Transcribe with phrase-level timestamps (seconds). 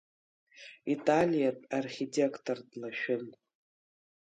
[0.93, 3.23] Италиатә архитектор длашәын.